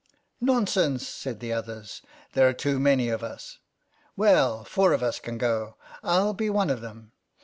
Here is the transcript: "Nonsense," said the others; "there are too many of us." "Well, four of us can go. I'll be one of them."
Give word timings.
"Nonsense," 0.39 1.07
said 1.07 1.41
the 1.41 1.53
others; 1.53 2.01
"there 2.33 2.47
are 2.49 2.53
too 2.53 2.79
many 2.79 3.09
of 3.09 3.21
us." 3.23 3.59
"Well, 4.17 4.63
four 4.63 4.93
of 4.93 5.03
us 5.03 5.19
can 5.19 5.37
go. 5.37 5.75
I'll 6.01 6.33
be 6.33 6.49
one 6.49 6.71
of 6.71 6.81
them." 6.81 7.11